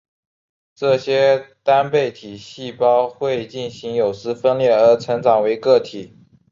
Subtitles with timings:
[0.73, 6.17] 这些单倍体细胞会进行有丝分裂而成长为个体。